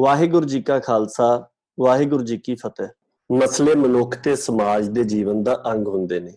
ਵਾਹਿਗੁਰੂ 0.00 0.46
ਜੀ 0.46 0.62
ਕਾ 0.62 0.78
ਖਾਲਸਾ, 0.78 1.48
ਵਾਹਿਗੁਰੂ 1.80 2.24
ਜੀ 2.24 2.38
ਕੀ 2.38 2.54
ਫਤਿਹ। 2.54 2.88
ਮਸਲੇ 3.32 3.74
ਮਨੁੱਖ 3.74 4.16
ਤੇ 4.16 4.36
ਸਮਾਜ 4.36 4.88
ਦੇ 4.88 5.04
ਜੀਵਨ 5.04 5.42
ਦਾ 5.42 5.62
ਅੰਗ 5.66 5.88
ਹੁੰਦੇ 5.88 6.20
ਨੇ। 6.20 6.32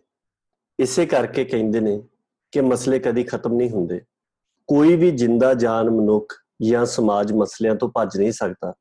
ਇਸੇ 0.80 1.06
ਕਰਕੇ 1.06 1.46
ਕਹਿੰਦੇ 1.46 1.80
ਨੇ 1.80 2.04
ਕਿ 2.52 2.62
ਮਸਲੇ 2.62 3.00
ਕਦੀ 3.00 3.24
ਖਤਮ 3.24 3.54
ਨਹੀਂ 3.54 3.70
ਹੁੰਦੇ। 3.70 4.02
ਕੋਈ 4.68 4.96
ਵੀ 4.96 5.12
ਜਿੰਦਾ 5.12 5.54
ਜਾਨ 5.54 5.90
ਮਨੁੱਖ 5.90 6.34
ਜਾਂ 6.62 6.86
ਸਮਾਜ 6.86 7.34
ਮਸਲਿਆਂ 7.34 7.76
ਤੋਂ 7.76 7.90
ਭੱਜ 7.90 8.18
ਨਹੀਂ 8.18 8.32
ਸਕਦਾ। 8.32 8.74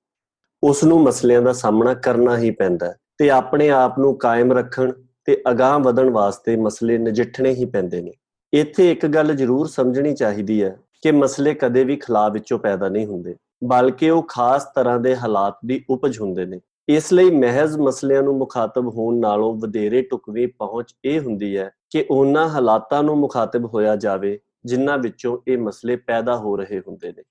ਉਸ 0.62 0.84
ਨੂੰ 0.84 1.02
ਮਸਲਿਆਂ 1.02 1.42
ਦਾ 1.42 1.52
ਸਾਹਮਣਾ 1.52 1.94
ਕਰਨਾ 1.94 2.38
ਹੀ 2.38 2.50
ਪੈਂਦਾ 2.50 2.86
ਹੈ 2.86 2.96
ਤੇ 3.18 3.30
ਆਪਣੇ 3.30 3.70
ਆਪ 3.70 3.98
ਨੂੰ 3.98 4.18
ਕਾਇਮ 4.18 4.52
ਰੱਖਣ 4.52 4.92
ਤੇ 5.24 5.42
ਅਗਾਹ 5.50 5.78
ਵਧਣ 5.78 6.10
ਵਾਸਤੇ 6.10 6.56
ਮਸਲੇ 6.56 6.98
ਨਜਿੱਠਣੇ 6.98 7.50
ਹੀ 7.50 7.64
ਪੈਂਦੇ 7.64 8.00
ਨੇ। 8.00 8.12
ਇੱਥੇ 8.52 8.92
ਇੱਕ 8.92 9.06
ਗੱਲ 9.06 9.34
ਜ਼ਰੂਰ 9.36 9.66
ਸਮਝਣੀ 9.66 10.14
ਚਾਹੀਦੀ 10.14 10.62
ਹੈ 10.62 10.76
ਕਿ 11.02 11.12
ਮਸਲੇ 11.12 11.54
ਕਦੇ 11.54 11.84
ਵੀ 11.84 11.96
ਖਲਾ 11.96 12.28
ਵਿੱਚੋਂ 12.28 12.58
ਪੈਦਾ 12.58 12.88
ਨਹੀਂ 12.88 13.06
ਹੁੰਦੇ। 13.06 13.36
ਬਲਕਿ 13.64 14.10
ਉਹ 14.10 14.22
ਖਾਸ 14.22 14.64
ਤਰ੍ਹਾਂ 14.64 14.98
ਦੇ 14.98 15.16
ਹਾਲਾਤ 15.16 15.58
ਦੀ 15.66 15.84
ਉਪਜ 15.90 16.20
ਹੁੰਦੇ 16.20 16.44
ਨੇ। 16.44 16.60
ਇਸ 16.88 17.12
ਲਈ 17.12 17.30
ਮਹਿਜ਼ 17.30 17.78
ਮਸਲਿਆਂ 17.78 18.22
ਨੂੰ 18.22 18.38
ਮੁਖਾਤਬ 18.38 18.88
ਹੋਣ 18.88 19.18
ਨਾਲੋਂ 19.20 19.54
ਵਧੇਰੇ 19.54 20.02
ਟੁਕਵੀਂ 20.02 20.48
ਪਹੁੰਚ 20.48 20.94
ਇਹ 21.04 21.20
ਹੁੰਦੀ 21.20 21.56
ਹੈ 21.56 21.70
ਕਿ 21.90 22.06
ਉਹਨਾਂ 22.10 22.48
ਹਾਲਾਤਾਂ 22.48 23.02
ਨੂੰ 23.02 23.16
ਮੁਖਾਤਬ 23.18 23.64
ਹੋਇਆ 23.64 23.96
ਜਾਵੇ, 23.96 24.38
ਜਿਨ੍ਹਾਂ 24.64 24.98
ਵਿੱਚੋਂ 24.98 25.38
ਇਹ 25.48 25.58
ਮਸਲੇ 25.58 25.96
ਪੈਦਾ 25.96 26.36
ਹੋ 26.36 26.56
ਰਹੇ 26.56 26.78
ਹੁੰਦੇ 26.78 27.12
ਨੇ। 27.12 27.22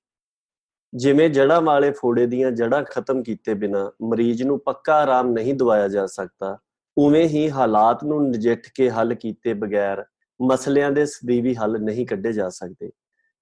ਜਿਵੇਂ 0.96 1.30
ਜੜਾਂ 1.30 1.62
ਵਾਲੇ 1.62 1.92
ਫੋੜੇ 1.92 2.26
ਦੀਆਂ 2.26 2.52
ਜੜਾਂ 2.52 2.84
ਖਤਮ 2.84 3.24
ਕੀਤੇ 3.24 3.54
ਬਿਨਾ 3.54 3.92
ਮਰੀਜ਼ 4.02 4.44
ਨੂੰ 4.44 4.60
ਪੱਕਾ 4.60 4.96
ਆਰਾਮ 4.96 5.32
ਨਹੀਂ 5.32 5.54
ਦਵਾਇਆ 5.54 5.88
ਜਾ 5.88 6.06
ਸਕਦਾ, 6.06 6.58
ਉਵੇਂ 6.98 7.28
ਹੀ 7.28 7.50
ਹਾਲਾਤ 7.52 8.04
ਨੂੰ 8.04 8.30
ਨਜਿੱਠ 8.30 8.62
ਕੇ 8.76 8.90
ਹੱਲ 8.90 9.14
ਕੀਤੇ 9.14 9.54
ਬਗੈਰ 9.54 10.06
ਮਸਲਿਆਂ 10.42 10.92
ਦੇ 10.92 11.06
ਸਦੀਵੀ 11.06 11.56
ਹੱਲ 11.56 11.80
ਨਹੀਂ 11.82 12.06
ਕੱਢੇ 12.06 12.34
ਜਾ 12.34 12.50
ਸਕਦੇ। 12.50 12.92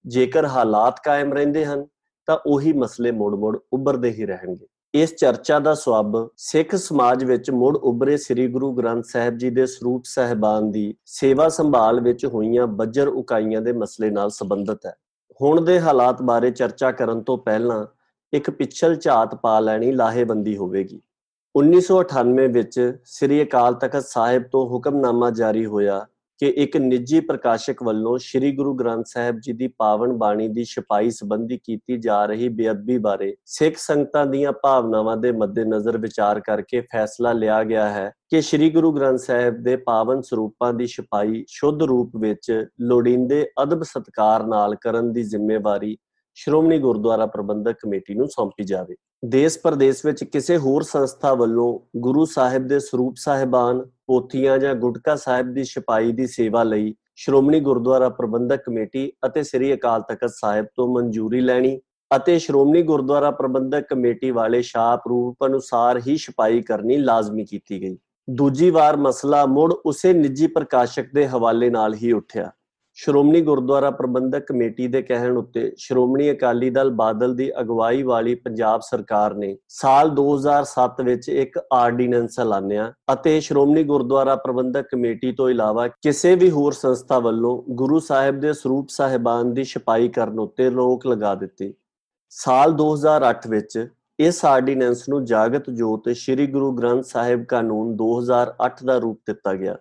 ਜੇਕਰ 0.05 0.45
ਹਾਲਾਤ 0.45 0.99
ਕਾਇਮ 1.03 1.33
ਰਹਿੰਦੇ 1.33 1.65
ਹਨ 1.65 1.85
ਤਾਂ 2.29 2.37
ਉਹੀ 2.45 2.73
ਮਸਲੇ 2.73 3.11
ਮੋੜ-ਮੋੜ 3.11 3.57
ਉੱਭਰਦੇ 3.73 4.09
ਹੀ 4.11 4.25
ਰਹਿਣਗੇ। 4.25 4.67
ਇਸ 4.95 5.15
ਚਰਚਾ 5.15 5.59
ਦਾ 5.59 5.73
ਸਵਾਬ 5.73 6.29
ਸਿੱਖ 6.37 6.75
ਸਮਾਜ 6.75 7.23
ਵਿੱਚ 7.23 7.51
ਮੁੜ 7.51 7.77
ਉੱਭਰੇ 7.77 8.17
ਸ੍ਰੀ 8.17 8.47
ਗੁਰੂ 8.47 8.73
ਗ੍ਰੰਥ 8.73 9.05
ਸਾਹਿਬ 9.05 9.37
ਜੀ 9.37 9.49
ਦੇ 9.49 9.65
ਸਰੂਪ 9.65 10.01
ਸਹਿਬਾਨ 10.05 10.71
ਦੀ 10.71 10.95
ਸੇਵਾ 11.05 11.49
ਸੰਭਾਲ 11.49 12.01
ਵਿੱਚ 12.01 12.25
ਹੋਈਆਂ 12.25 12.67
ਬੱਜਰ 12.67 13.07
ਉਕਾਈਆਂ 13.07 13.61
ਦੇ 13.61 13.73
ਮਸਲੇ 13.73 14.09
ਨਾਲ 14.09 14.29
ਸੰਬੰਧਿਤ 14.29 14.85
ਹੈ। 14.85 14.95
ਹੁਣ 15.41 15.61
ਦੇ 15.61 15.81
ਹਾਲਾਤ 15.81 16.21
ਬਾਰੇ 16.21 16.51
ਚਰਚਾ 16.51 16.91
ਕਰਨ 16.91 17.21
ਤੋਂ 17.21 17.37
ਪਹਿਲਾਂ 17.37 17.85
ਇੱਕ 18.33 18.49
ਪਿਛਲ 18.49 18.95
ਝਾਤ 18.95 19.35
ਪਾ 19.35 19.59
ਲੈਣੀ 19.59 19.91
ਲਾਹੇਬੰਦੀ 19.91 20.57
ਹੋਵੇਗੀ। 20.57 21.01
1998 21.55 22.47
ਵਿੱਚ 22.47 22.97
ਸ੍ਰੀ 23.05 23.43
ਅਕਾਲ 23.43 23.73
ਤਖਤ 23.73 24.03
ਸਾਹਿਬ 24.07 24.43
ਤੋਂ 24.43 24.69
ਹੁਕਮਨਾਮਾ 24.69 25.29
ਜਾਰੀ 25.29 25.65
ਹੋਇਆ 25.65 26.05
ਕਿ 26.39 26.47
ਇੱਕ 26.55 26.75
ਨਿੱਜੀ 26.77 27.19
ਪ੍ਰਕਾਸ਼ਕ 27.19 27.81
ਵੱਲੋਂ 27.83 28.17
ਸ੍ਰੀ 28.17 28.51
ਗੁਰੂ 28.51 28.73
ਗ੍ਰੰਥ 28.73 29.05
ਸਾਹਿਬ 29.05 29.39
ਜੀ 29.39 29.53
ਦੀ 29.53 29.67
ਪਾਵਨ 29.77 30.11
ਬਾਣੀ 30.17 30.47
ਦੀ 30.47 30.63
ਛਪਾਈ 30.63 31.09
ਸੰਬੰਧੀ 31.09 31.57
ਕੀਤੀ 31.57 31.97
ਜਾ 31.97 32.23
ਰਹੀ 32.25 32.47
ਬੇਅਦਬੀ 32.49 32.97
ਬਾਰੇ 32.97 33.35
ਸਿੱਖ 33.47 33.77
ਸੰਗਤਾਂ 33.77 34.25
ਦੀਆਂ 34.25 34.51
ਭਾਵਨਾਵਾਂ 34.63 35.15
ਦੇ 35.17 35.31
ਮੱਦੇਨਜ਼ਰ 35.31 35.97
ਵਿਚਾਰ 35.97 36.39
ਕਰਕੇ 36.39 36.81
ਫੈਸਲਾ 36.81 37.33
ਲਿਆ 37.33 37.63
ਗਿਆ 37.63 37.89
ਹੈ 37.89 38.11
ਕਿ 38.29 38.41
ਸ੍ਰੀ 38.41 38.69
ਗੁਰੂ 38.69 38.91
ਗ੍ਰੰਥ 38.91 39.19
ਸਾਹਿਬ 39.19 39.61
ਦੇ 39.63 39.75
ਪਾਵਨ 39.85 40.21
ਸਰੂਪਾਂ 40.21 40.73
ਦੀ 40.73 40.87
ਛਪਾਈ 40.87 41.43
ਸ਼ੁੱਧ 41.49 41.83
ਰੂਪ 41.83 42.15
ਵਿੱਚ 42.17 42.51
ਲੋੜੀਂਦੇ 42.81 43.45
ਅਦਬ 43.63 43.83
ਸਤਕਾਰ 43.83 44.45
ਨਾਲ 44.45 44.75
ਕਰਨ 44.75 45.11
ਦੀ 45.13 45.23
ਜ਼ਿੰਮੇਵਾਰੀ 45.23 45.97
ਸ਼੍ਰੋਮਣੀ 46.39 46.77
ਗੁਰਦੁਆਰਾ 46.79 47.25
ਪ੍ਰਬੰਧਕ 47.25 47.75
ਕਮੇਟੀ 47.81 48.13
ਨੂੰ 48.13 48.27
ਸੌਂਪੀ 48.27 48.63
ਜਾਵੇ। 48.63 48.95
ਦੇਸ਼ 49.25 49.57
ਪ੍ਰਦੇਸ਼ 49.59 50.05
ਵਿੱਚ 50.05 50.23
ਕਿਸੇ 50.23 50.57
ਹੋਰ 50.57 50.81
ਸੰਸਥਾ 50.81 51.33
ਵੱਲੋਂ 51.33 51.79
ਗੁਰੂ 51.99 52.25
ਸਾਹਿਬ 52.25 52.67
ਦੇ 52.67 52.79
ਸਰੂਪ 52.79 53.15
ਸਾਹਿਬਾਨ, 53.17 53.81
ਪੋਥੀਆਂ 54.07 54.57
ਜਾਂ 54.57 54.73
ਗੁਟਕਾ 54.75 55.15
ਸਾਹਿਬ 55.15 55.53
ਦੀ 55.53 55.63
ਛਪਾਈ 55.63 56.11
ਦੀ 56.11 56.27
ਸੇਵਾ 56.27 56.63
ਲਈ 56.63 56.93
ਸ਼੍ਰੋਮਣੀ 57.15 57.59
ਗੁਰਦੁਆਰਾ 57.59 58.09
ਪ੍ਰਬੰਧਕ 58.09 58.63
ਕਮੇਟੀ 58.65 59.11
ਅਤੇ 59.25 59.43
ਸ੍ਰੀ 59.43 59.73
ਅਕਾਲ 59.73 60.01
ਤਖਤ 60.01 60.31
ਸਾਹਿਬ 60.33 60.65
ਤੋਂ 60.75 60.87
ਮਨਜ਼ੂਰੀ 60.87 61.41
ਲੈਣੀ 61.41 61.79
ਅਤੇ 62.15 62.37
ਸ਼੍ਰੋਮਣੀ 62.39 62.81
ਗੁਰਦੁਆਰਾ 62.81 63.31
ਪ੍ਰਬੰਧਕ 63.31 63.87
ਕਮੇਟੀ 63.89 64.31
ਵਾਲੇ 64.31 64.61
ਸ਼ਾਪ 64.61 65.07
ਰੂਪ 65.07 65.45
ਅਨੁਸਾਰ 65.45 65.99
ਹੀ 66.07 66.15
ਛਪਾਈ 66.17 66.61
ਕਰਨੀ 66.61 66.97
ਲਾਜ਼ਮੀ 66.97 67.45
ਕੀਤੀ 67.45 67.81
ਗਈ। 67.81 67.97
ਦੂਜੀ 68.29 68.69
ਵਾਰ 68.69 68.97
ਮਸਲਾ 68.97 69.45
ਮੁੜ 69.45 69.73
ਉਸੇ 69.73 70.13
ਨਿੱਜੀ 70.13 70.47
ਪ੍ਰਕਾਸ਼ਕ 70.47 71.13
ਦੇ 71.13 71.27
ਹਵਾਲੇ 71.27 71.69
ਨਾਲ 71.69 71.93
ਹੀ 71.93 72.11
ਉੱਠਿਆ। 72.11 72.51
ਸ਼੍ਰੋਮਣੀ 73.01 73.39
ਗੁਰਦੁਆਰਾ 73.41 73.89
ਪ੍ਰਬੰਧਕ 73.91 74.45
ਕਮੇਟੀ 74.47 74.87
ਦੇ 74.87 75.01
ਕਹਿਣ 75.01 75.37
ਉੱਤੇ 75.37 75.61
ਸ਼੍ਰੋਮਣੀ 75.77 76.31
ਅਕਾਲੀ 76.31 76.69
ਦਲ 76.69 76.89
ਬਾਦਲ 76.91 77.35
ਦੀ 77.35 77.49
ਅਗਵਾਈ 77.59 78.03
ਵਾਲੀ 78.03 78.33
ਪੰਜਾਬ 78.35 78.81
ਸਰਕਾਰ 78.81 79.35
ਨੇ 79.35 79.55
ਸਾਲ 79.67 80.09
2007 80.09 81.03
ਵਿੱਚ 81.05 81.29
ਇੱਕ 81.29 81.57
ਆਰਡੀਨੈਂਸ 81.73 82.39
ਐਲਾਨਿਆ 82.39 82.91
ਅਤੇ 83.13 83.39
ਸ਼੍ਰੋਮਣੀ 83.39 83.83
ਗੁਰਦੁਆਰਾ 83.83 84.35
ਪ੍ਰਬੰਧਕ 84.35 84.89
ਕਮੇਟੀ 84.91 85.31
ਤੋਂ 85.31 85.49
ਇਲਾਵਾ 85.49 85.87
ਕਿਸੇ 85.87 86.35
ਵੀ 86.35 86.51
ਹੋਰ 86.51 86.73
ਸੰਸਥਾ 86.73 87.19
ਵੱਲੋਂ 87.19 87.63
ਗੁਰੂ 87.75 87.99
ਸਾਹਿਬ 87.99 88.39
ਦੇ 88.39 88.53
ਸਰੂਪ 88.53 88.89
ਸਾਹਿਬਾਨ 88.89 89.53
ਦੀ 89.53 89.63
ਛਪਾਈ 89.63 90.09
ਕਰਨ 90.09 90.39
ਉੱਤੇ 90.39 90.69
ਰੋਕ 90.69 91.07
ਲਗਾ 91.07 91.35
ਦਿੱਤੀ। 91.35 91.73
ਸਾਲ 92.29 92.73
2008 92.73 93.49
ਵਿੱਚ 93.49 93.87
ਇਸ 94.19 94.45
ਆਰਡੀਨੈਂਸ 94.45 95.09
ਨੂੰ 95.09 95.25
ਜਾਗਤ 95.25 95.69
ਜੋਤ 95.69 96.09
ਸ੍ਰੀ 96.09 96.47
ਗੁਰੂ 96.47 96.71
ਗ੍ਰੰਥ 96.71 97.05
ਸਾਹਿਬ 97.05 97.45
ਕਾਨੂੰਨ 97.45 97.95
2008 97.95 98.85
ਦਾ 98.85 98.97
ਰੂਪ 98.97 99.19
ਦਿੱਤਾ 99.27 99.53
ਗਿਆ। 99.53 99.77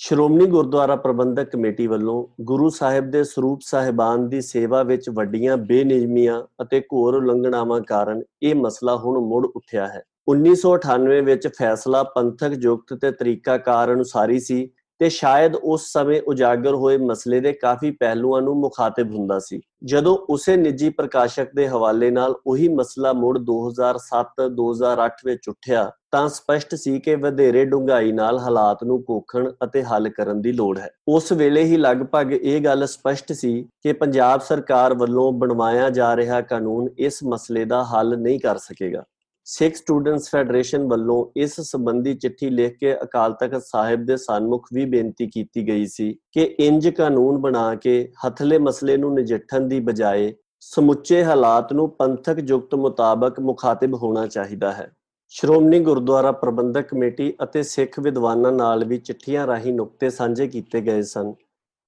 ਸ਼੍ਰੋਮਣੀ 0.00 0.46
ਗੁਰਦੁਆਰਾ 0.46 0.96
ਪ੍ਰਬੰਧਕ 0.96 1.48
ਕਮੇਟੀ 1.50 1.86
ਵੱਲੋਂ 1.86 2.26
ਗੁਰੂ 2.40 2.68
ਸਾਹਿਬ 2.68 3.10
ਦੇ 3.10 3.24
ਸਰੂਪ 3.24 3.60
ਸਾਹਿਬਾਨ 3.62 4.28
ਦੀ 4.28 4.40
ਸੇਵਾ 4.40 4.82
ਵਿੱਚ 4.82 5.10
ਵੱਡੀਆਂ 5.10 5.56
ਬੇਨਿਯਮੀਆਂ 5.56 6.42
ਅਤੇ 6.62 6.80
ਘੋਰ 6.80 7.14
ਉਲੰਘਣਾਵਾਂ 7.14 7.80
ਕਾਰਨ 7.80 8.22
ਇਹ 8.42 8.54
ਮਸਲਾ 8.54 8.96
ਹੁਣ 8.96 9.18
ਮੁੜ 9.18 9.46
ਉੱਠਿਆ 9.46 9.86
ਹੈ। 9.86 10.02
1998 10.28 11.20
ਵਿੱਚ 11.24 11.48
ਫੈਸਲਾ 11.48 12.02
ਪੰਥਕ 12.02 12.48
ਜੁਗਤ 12.48 12.94
ਤੇ 12.94 13.10
ਤਰੀਕਾਕਾਰ 13.10 13.92
ਅਨੁਸਾਰੀ 13.92 14.40
ਸੀ 14.40 14.70
ਤੇ 14.98 15.08
ਸ਼ਾਇਦ 15.08 15.56
ਉਸ 15.56 15.92
ਸਮੇਂ 15.92 16.22
ਉਜਾਗਰ 16.22 16.74
ਹੋਏ 16.74 16.96
ਮਸਲੇ 16.96 17.40
ਦੇ 17.40 17.52
ਕਾਫੀ 17.52 17.90
ਪਹਿਲੂਆਂ 17.90 18.42
ਨੂੰ 18.42 18.56
ਮੁਖਾਤਿਬ 18.56 19.14
ਹੁੰਦਾ 19.14 19.38
ਸੀ। 19.38 19.60
ਜਦੋਂ 19.84 20.16
ਉਸੇ 20.30 20.56
ਨਿੱਜੀ 20.56 20.88
ਪ੍ਰਕਾਸ਼ਕ 20.88 21.48
ਦੇ 21.56 21.68
ਹਵਾਲੇ 21.68 22.10
ਨਾਲ 22.10 22.34
ਉਹੀ 22.46 22.68
ਮਸਲਾ 22.68 23.12
ਮੁੜ 23.12 23.38
2007-2008 23.38 25.08
ਵਿੱਚ 25.24 25.48
ਉੱਠਿਆ 25.48 25.90
ਤਾਂ 26.10 26.28
ਸਪਸ਼ਟ 26.28 26.74
ਸੀ 26.74 27.00
ਕਿ 27.00 27.14
ਵਧੇਰੇ 27.14 27.64
ਡੂੰਘਾਈ 27.64 28.12
ਨਾਲ 28.12 28.38
ਹਾਲਾਤ 28.38 28.84
ਨੂੰ 28.84 29.02
ਕੋਖਣ 29.02 29.52
ਅਤੇ 29.64 29.82
ਹੱਲ 29.82 30.08
ਕਰਨ 30.08 30.40
ਦੀ 30.40 30.52
ਲੋੜ 30.52 30.78
ਹੈ। 30.78 30.90
ਉਸ 31.08 31.32
ਵੇਲੇ 31.32 31.64
ਹੀ 31.64 31.76
ਲਗਭਗ 31.76 32.32
ਇਹ 32.32 32.60
ਗੱਲ 32.60 32.86
ਸਪਸ਼ਟ 32.86 33.32
ਸੀ 33.32 33.62
ਕਿ 33.82 33.92
ਪੰਜਾਬ 33.92 34.40
ਸਰਕਾਰ 34.40 34.94
ਵੱਲੋਂ 34.94 35.32
ਬਣਵਾਇਆ 35.32 35.90
ਜਾ 35.90 36.16
ਰਿਹਾ 36.16 36.40
ਕਾਨੂੰਨ 36.40 36.88
ਇਸ 36.98 37.24
ਮਸਲੇ 37.24 37.64
ਦਾ 37.64 37.84
ਹੱਲ 37.84 38.18
ਨਹੀਂ 38.18 38.40
ਕਰ 38.40 38.58
ਸਕੇਗਾ। 38.58 39.04
ਸਿੱਖ 39.44 39.74
ਸਟੂਡੈਂਟਸ 39.74 40.30
ਫੈਡਰੇਸ਼ਨ 40.30 40.88
ਵੱਲੋਂ 40.88 41.26
ਇਸ 41.36 41.60
ਸੰਬੰਧੀ 41.60 42.14
ਚਿੱਠੀ 42.14 42.50
ਲਿਖ 42.50 42.78
ਕੇ 42.78 42.94
ਅਕਾਲ 43.02 43.32
ਤਖਤ 43.32 43.62
ਸਾਹਿਬ 43.64 44.04
ਦੇ 44.04 44.16
ਸਨਮੁਖ 44.16 44.68
ਵੀ 44.72 44.84
ਬੇਨਤੀ 44.84 45.26
ਕੀਤੀ 45.26 45.68
ਗਈ 45.68 45.86
ਸੀ 45.86 46.16
ਕਿ 46.32 46.56
ਇੰਜ 46.60 46.88
ਕਾਨੂੰਨ 46.88 47.38
ਬਣਾ 47.38 47.74
ਕੇ 47.74 48.12
ਹਥਲੇ 48.26 48.58
ਮਸਲੇ 48.58 48.96
ਨੂੰ 48.96 49.14
ਨਜਿੱਠਣ 49.14 49.60
ਦੀ 49.60 49.80
ਬਜਾਏ 49.80 50.34
ਸਮੁੱਚੇ 50.60 51.24
ਹਾਲਾਤ 51.24 51.72
ਨੂੰ 51.72 51.90
ਪੰਥਕ 51.90 52.40
ਜੁਗਤ 52.40 52.74
ਮੁਤਾਬਕ 52.74 53.40
ਮੁਖਾਤਿਬ 53.40 53.94
ਹੋਣਾ 53.94 54.26
ਚਾਹੀਦਾ 54.26 54.72
ਹੈ। 54.72 54.90
ਸ਼੍ਰੋਮਣੀ 55.30 55.78
ਗੁਰਦੁਆਰਾ 55.80 56.32
ਪ੍ਰਬੰਧਕ 56.32 56.86
ਕਮੇਟੀ 56.88 57.32
ਅਤੇ 57.42 57.62
ਸਿੱਖ 57.62 57.98
ਵਿਦਵਾਨਾਂ 58.00 58.52
ਨਾਲ 58.52 58.84
ਵੀ 58.84 58.98
ਚਿੱਠੀਆਂ 58.98 59.46
ਰਾਹੀਂ 59.46 59.72
ਨੁਕਤੇ 59.72 60.10
ਸਾਂਝੇ 60.10 60.46
ਕੀਤੇ 60.48 60.80
ਗਏ 60.80 61.02
ਸਨ 61.02 61.32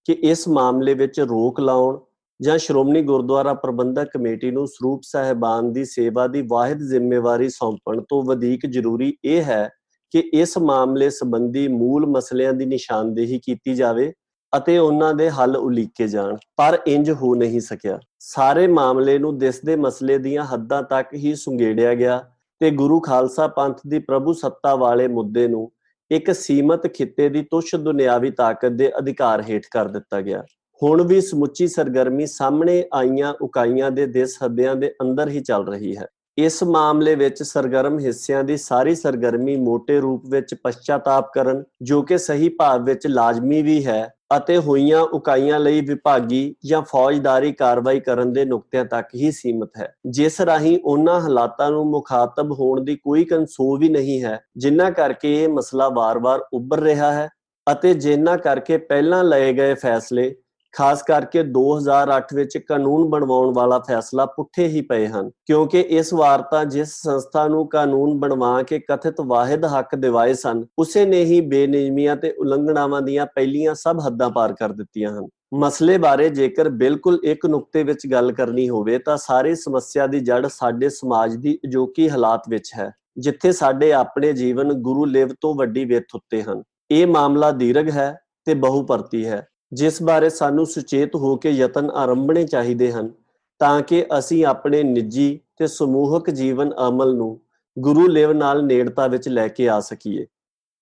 ਕਿ 0.07 0.13
ਇਸ 0.13 0.47
ਮਾਮਲੇ 0.49 0.95
ਵਿੱਚ 0.95 1.21
ਰੋਕ 1.21 1.61
ਲਾਉਣ 1.61 1.99
ਜਾਂ 2.41 2.57
ਸ਼੍ਰੋਮਣੀ 2.59 3.03
ਗੁਰਦੁਆਰਾ 3.03 3.55
ਪ੍ਰਬੰਧਕ 3.55 4.09
ਕਮੇਟੀ 4.15 4.51
ਨੂੰ 4.51 4.67
ਸਰੂਪ 4.67 5.03
ਸਾਹਿਬਾਨ 5.03 5.73
ਦੀ 5.73 5.85
ਸੇਵਾ 5.85 6.27
ਦੀ 6.27 6.43
ਵਾਹਿਦ 6.43 6.83
ਜ਼ਿੰਮੇਵਾਰੀ 6.83 7.49
ਸੌਂਪਣ 7.49 8.01
ਤੋਂ 8.01 8.23
ਵਧੇਕ 8.23 8.67
ਜ਼ਰੂਰੀ 8.67 9.13
ਇਹ 9.25 9.43
ਹੈ 9.43 9.69
ਕਿ 10.15 10.23
ਇਸ 10.33 10.57
ਮਾਮਲੇ 10.59 11.11
ਸੰਬੰਧੀ 11.11 11.67
ਮੂਲ 11.69 12.07
ਮਸਲਿਆਂ 12.07 12.53
ਦੀ 12.53 12.65
ਨਿਸ਼ਾਨਦੇਹੀ 12.65 13.39
ਕੀਤੀ 13.39 13.75
ਜਾਵੇ 13.75 14.13
ਅਤੇ 14.53 14.77
ਉਹਨਾਂ 14.79 15.13
ਦੇ 15.15 15.31
ਹੱਲ 15.31 15.57
ਉਲੀਕੇ 15.57 16.07
ਜਾਣ, 16.09 16.37
ਪਰ 16.57 16.79
ਇੰਜ 16.87 17.11
ਹੋ 17.11 17.35
ਨਹੀਂ 17.35 17.61
ਸਕਿਆ। 17.61 17.99
ਸਾਰੇ 18.19 18.67
ਮਾਮਲੇ 18.67 19.19
ਨੂੰ 19.19 19.37
ਦਿਸਦੇ 19.39 19.77
ਮਸਲੇ 19.77 20.19
ਦੀਆਂ 20.19 20.45
ਹੱਦਾਂ 20.45 20.83
ਤੱਕ 20.83 21.15
ਹੀ 21.15 21.35
ਸੁੰਗੇੜਿਆ 21.35 21.95
ਗਿਆ 21.95 22.23
ਤੇ 22.61 22.71
ਗੁਰੂ 22.71 23.01
ਖਾਲਸਾ 23.01 23.47
ਪੰਥ 23.47 23.77
ਦੀ 23.87 23.99
ਪ੍ਰਭੂ 23.99 24.33
ਸੱਤਾ 24.33 24.75
ਵਾਲੇ 24.75 25.09
ਮੁੱਦੇ 25.09 25.49
ਨੂੰ 25.49 25.73
ਇੱਕ 26.11 26.33
ਸੀਮਤ 26.33 26.87
ਖਿੱਤੇ 26.87 27.29
ਦੀ 27.29 27.43
ਤੁਛ 27.43 27.75
ਦੁਨਿਆਵੀ 27.75 28.31
ਤਾਕਤ 28.31 28.69
ਦੇ 28.69 28.93
ਅਧਿਕਾਰ 28.99 29.43
ਹੇਠ 29.43 29.63
ਕਰ 29.71 29.89
ਦਿੱਤਾ 29.89 30.21
ਗਿਆ। 30.21 30.45
ਹੁਣ 30.83 31.03
ਵੀ 31.03 31.21
ਸਮੁੱਚੀ 31.21 31.69
ਸਰਗਰਮੀ 31.69 32.27
ਸਾਹਮਣੇ 32.27 32.85
ਆਈਆਂ 32.95 33.35
ਉਕਾਈਆਂ 33.43 33.91
ਦੇ 33.91 34.07
ਦਿਸ 34.07 34.39
ਹੱਦਿਆਂ 34.45 34.77
ਦੇ 34.77 34.95
ਅੰਦਰ 35.03 35.29
ਹੀ 35.29 35.41
ਚੱਲ 35.41 35.69
ਰਹੀ 35.69 35.97
ਹੈ। 35.97 36.07
ਇਸ 36.39 36.63
ਮਾਮਲੇ 36.63 37.15
ਵਿੱਚ 37.15 37.43
ਸਰਗਰਮ 37.43 37.99
ਹਿੱਸਿਆਂ 37.99 38.45
ਦੀ 38.45 38.57
ਸਾਰੀ 38.57 38.95
ਸਰਗਰਮੀ 38.95 39.57
ਮੋٹے 39.57 40.01
ਰੂਪ 40.01 40.23
ਵਿੱਚ 40.31 40.55
ਪਛਤਾਤਾਪ 40.55 41.33
ਕਰਨ, 41.35 41.65
ਜੋ 41.83 42.03
ਕਿ 42.03 42.19
ਸਹੀ 42.19 42.49
ਭਾਵ 42.49 42.85
ਵਿੱਚ 42.85 43.07
ਲਾਜ਼ਮੀ 43.07 43.63
ਵੀ 43.63 43.87
ਹੈ 43.87 44.09
ਅਤੇ 44.37 44.57
ਹੋਈਆਂ 44.59 45.01
ਉਕਾਈਆਂ 45.03 45.59
ਲਈ 45.61 45.81
ਵਿਭਾਗੀ 45.81 46.55
ਜਾਂ 46.67 46.83
ਫੌਜਦਾਰੀ 46.83 47.53
ਕਾਰਵਾਈ 47.53 48.01
ਕਰਨ 48.01 48.33
ਦੇ 48.33 48.45
ਨੁਕਤਿਆਂ 48.45 48.85
ਤੱਕ 48.85 49.09
ਹੀ 49.15 49.31
ਸੀਮਿਤ 49.31 49.79
ਹੈ। 49.79 49.95
ਜਿਸ 50.07 50.41
ਰਾਹੀਂ 50.41 50.79
ਉਹਨਾਂ 50.85 51.21
ਹਾਲਾਤਾਂ 51.21 51.71
ਨੂੰ 51.71 51.87
ਮੁਖਾਤਬ 51.87 52.53
ਹੋਣ 52.53 52.85
ਦੀ 52.85 52.97
ਕੋਈ 52.97 53.25
ਕਨਸੋ 53.25 53.77
ਵੀ 53.77 53.89
ਨਹੀਂ 53.89 54.23
ਹੈ, 54.25 54.39
ਜਿਨ੍ਹਾਂ 54.57 54.91
ਕਰਕੇ 54.91 55.43
ਇਹ 55.45 55.49
ਮਸਲਾ 55.49 55.89
ਵਾਰ-ਵਾਰ 55.89 56.45
ਉੱਭਰ 56.53 56.81
ਰਿਹਾ 56.81 57.13
ਹੈ 57.13 57.29
ਅਤੇ 57.73 57.95
ਜਿਨ੍ਹਾਂ 57.95 58.39
ਕਰਕੇ 58.39 58.77
ਪਹਿਲਾਂ 58.77 59.25
ਲਏ 59.25 59.53
ਗਏ 59.53 59.75
ਫੈਸਲੇ 59.75 60.35
ਖਾਸ 60.75 61.03
ਕਰਕੇ 61.03 61.43
2008 61.53 62.35
ਵਿੱਚ 62.35 62.57
ਕਾਨੂੰਨ 62.59 63.09
ਬਣਵਾਉਣ 63.11 63.53
ਵਾਲਾ 63.55 63.79
ਫੈਸਲਾ 63.79 64.27
ਪੁੱਠੇ 64.27 64.67
ਹੀ 64.67 64.81
ਪਏ 64.81 65.07
ਹਨ, 65.07 65.31
ਕਿਉਂਕਿ 65.47 65.81
ਇਸ 65.81 66.13
ਵਾਰ 66.15 66.43
ਤਾਂ 66.43 66.65
ਜਿਸ 66.65 66.93
ਸੰਸਥਾ 66.95 67.47
ਨੂੰ 67.49 67.67
ਕਾਨੂੰਨ 67.69 68.19
ਬਣਵਾ 68.19 68.63
ਕੇ 68.63 68.79
ਕਥਿਤ 68.79 69.21
ਵਾਹਿਦ 69.21 69.65
ਹੱਕ 69.69 69.95
ਦਿਵਾਏ 69.97 70.35
ਸਨ, 70.35 70.65
ਉਸੇ 70.79 71.05
ਨੇ 71.07 71.25
ਹੀ 71.25 71.41
ਬੇਨਿਯਮੀਆਂ 71.41 72.17
ਤੇ 72.17 72.31
ਉਲੰਘਣਾਵਾਂ 72.39 73.03
ਦੀਆਂ 73.03 73.27
ਪਹਿਲੀਆਂ 73.27 73.75
ਸਭ 73.75 74.01
ਹੱਦਾਂ 74.07 74.31
ਪਾਰ 74.31 74.53
ਕਰ 74.53 74.73
ਦਿੱਤੀਆਂ 74.73 75.11
ਹਨ। 75.11 75.29
ਮਸਲੇ 75.55 75.99
ਬਾਰੇ 75.99 76.29
ਜੇਕਰ 76.31 76.69
ਬਿਲਕੁਲ 76.69 77.19
ਇੱਕ 77.25 77.47
ਨੁਕਤੇ 77.47 77.83
ਵਿੱਚ 77.83 78.07
ਗੱਲ 78.07 78.33
ਕਰਨੀ 78.33 78.69
ਹੋਵੇ 78.69 78.99
ਤਾਂ 78.99 79.17
ਸਾਰੀ 79.17 79.55
ਸਮੱਸਿਆ 79.55 80.07
ਦੀ 80.07 80.21
ਜੜ 80.21 80.47
ਸਾਡੇ 80.47 80.89
ਸਮਾਜ 80.89 81.35
ਦੀ 81.37 81.59
ਅਜੋਕੀ 81.67 82.09
ਹਾਲਾਤ 82.11 82.49
ਵਿੱਚ 82.49 82.73
ਹੈ, 82.79 82.91
ਜਿੱਥੇ 83.19 83.53
ਸਾਡੇ 83.53 83.93
ਆਪਣੇ 83.93 84.33
ਜੀਵਨ 84.33 84.73
ਗੁਰੂ 84.73 85.05
ਲਿਵ 85.05 85.35
ਤੋਂ 85.41 85.55
ਵੱਡੀ 85.55 85.85
ਵਿੱਥ 85.85 86.15
ਉੱਤੇ 86.15 86.43
ਹਨ। 86.43 86.63
ਇਹ 86.91 87.07
ਮਾਮਲਾ 87.07 87.51
ਦੀਰਘ 87.51 87.91
ਹੈ 87.91 88.15
ਤੇ 88.47 88.55
ਬਹੁਪਰਤੀ 88.55 89.27
ਹੈ। 89.27 89.47
ਜਿਸ 89.73 90.03
ਬਾਰੇ 90.03 90.31
ਸਾਨੂੰ 90.31 90.67
ਸੁਚੇਤ 90.67 91.17
ਹੋ 91.17 91.37
ਕੇ 91.37 91.51
ਯਤਨ 91.51 91.91
ਆਰੰਭਣੇ 91.91 92.45
ਚਾਹੀਦੇ 92.45 92.93
ਹਨ, 92.93 93.11
ਤਾਂ 93.59 93.81
ਕਿ 93.83 94.05
ਅਸੀਂ 94.19 94.45
ਆਪਣੇ 94.47 94.83
ਨਿੱਜੀ 94.83 95.41
ਤੇ 95.57 95.67
ਸਮੂਹਕ 95.67 96.31
ਜੀਵਨ 96.31 96.73
ਅਮਲ 96.89 97.15
ਨੂੰ 97.15 97.41
ਗੁਰੂ 97.79 98.07
ਲਿਵ 98.07 98.33
ਨਾਲ 98.33 98.65
ਨੇੜਤਾ 98.65 99.07
ਵਿੱਚ 99.07 99.29
ਲੈ 99.29 99.49
ਕੇ 99.49 99.69
ਆ 99.69 99.81
ਸਕੀਏ। 99.81 100.27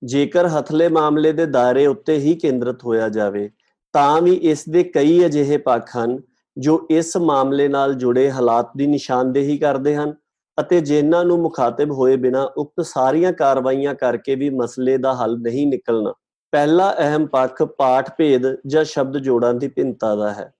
ਜੇਕਰ 0.04 0.46
ਹਥਲੇ 0.46 0.88
ਮਾਮਲੇ 0.88 1.32
ਦੇ 1.32 1.46
ਦਾਇਰੇ 1.46 1.86
ਉੱਤੇ 1.86 2.18
ਹੀ 2.18 2.34
ਕੇਂਦਰਿਤ 2.34 2.84
ਹੋਇਆ 2.84 3.08
ਜਾਵੇ, 3.08 3.50
ਤਾਂ 3.92 4.20
ਵੀ 4.22 4.34
ਇਸ 4.34 4.68
ਦੇ 4.68 4.82
ਕਈ 4.84 5.26
ਅਜਿਹੇ 5.26 5.56
ਪੱਖ 5.56 5.96
ਹਨ, 5.96 6.18
ਜੋ 6.58 6.86
ਇਸ 6.90 7.16
ਮਾਮਲੇ 7.16 7.68
ਨਾਲ 7.68 7.94
ਜੁੜੇ 7.94 8.30
ਹਾਲਾਤ 8.30 8.70
ਦੀ 8.76 8.86
ਨਿਸ਼ਾਨਦੇਹੀ 8.86 9.58
ਕਰਦੇ 9.58 9.96
ਹਨ 9.96 10.14
ਅਤੇ 10.60 10.80
ਜਿਨ੍ਹਾਂ 10.80 11.24
ਨੂੰ 11.24 11.38
ਮੁਖਾਤਬ 11.38 11.90
ਹੋਏ 11.90 12.16
ਬਿਨਾ 12.16 12.42
ਉਕਤ 12.56 12.86
ਸਾਰੀਆਂ 12.86 13.32
ਕਾਰਵਾਈਆਂ 13.32 13.94
ਕਰਕੇ 13.94 14.34
ਵੀ 14.34 14.50
ਮਸਲੇ 14.50 14.96
ਦਾ 14.98 15.14
ਹੱਲ 15.14 15.38
ਨਹੀਂ 15.38 15.66
ਨਿਕਲਣਾ। 15.66 16.12
ਪਹਿਲਾ 16.53 16.91
ਅਹਿਮ 16.99 17.25
ਪੱਖ 17.27 17.61
ਪਾਠ 17.77 18.09
ਭੇਦ 18.17 18.45
ਜਾਂ 18.67 18.83
ਸ਼ਬਦ 18.83 19.17
ਜੋੜਾਂ 19.17 19.53
ਦੀ 19.53 19.67
ਭਿੰਨਤਾ 19.67 20.15
ਦਾ 20.15 20.31
ਹੈ 20.31 20.51